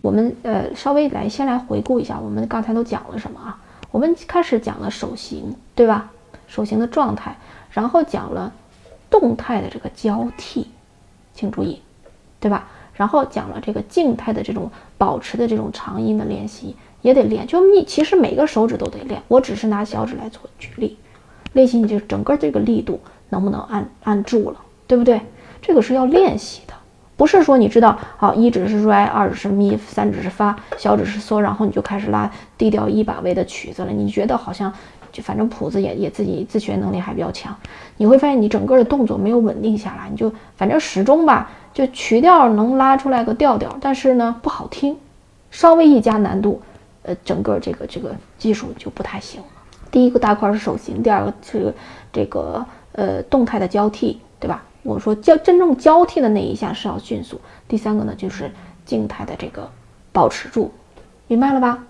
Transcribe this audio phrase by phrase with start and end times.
[0.00, 3.58] 我们呃稍微来先来回顾一下，我们刚才都讲了什么啊？
[3.90, 6.10] 我们开始讲了手型，对吧？
[6.46, 7.36] 手型的状态，
[7.70, 8.52] 然后讲了
[9.10, 10.68] 动态的这个交替，
[11.34, 11.82] 请注意，
[12.38, 12.68] 对吧？
[12.94, 19.22] 然后讲了这个静态的这种保持的这种长音的练习也得练，就你其实每个手指都得练。
[19.28, 20.96] 我只是拿小指来做举例，
[21.52, 25.20] 练习你就整个这个力度能不能按按住了，对不对？
[25.60, 26.62] 这个是要练习。
[27.18, 33.90] 不是说你知道，好，一指是来，二指是咪，三指是发，小指是嗦，然后你就开始拉低调一把位的曲子了。
[33.90, 34.72] 你觉得好像
[35.10, 37.52] 就反正谱子也也自己自学能力还比较强，
[37.96, 44.96] 你会发现你整个的动作没有稳定下来，你就反正始终吧，就曲调能拉出来个调调，但是呢不好听，
[45.50, 46.62] 稍微一加难度，
[47.02, 49.46] 呃，整个这个这个技术就不太行了。
[49.90, 51.74] 第一个大块是手型，第二个是
[52.12, 54.62] 这个呃动态的交替，对吧？
[54.88, 58.50] 我说交真正交替的那一下是要迅速，第三个呢就是
[58.86, 59.70] 静态的这个
[60.12, 60.72] 保持住，
[61.26, 61.84] 明白了吧？